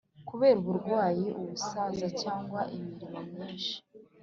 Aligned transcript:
kubera 0.29 0.57
uburwayi, 0.61 1.25
ubusaza 1.41 2.07
cyangwa 2.21 2.59
imirimo 2.75 3.19
myinshi, 3.29 3.71